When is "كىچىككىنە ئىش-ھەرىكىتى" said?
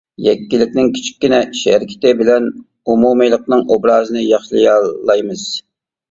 0.93-2.13